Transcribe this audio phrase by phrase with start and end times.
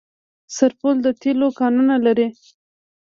[0.55, 2.27] سرپل د تیلو کانونه لري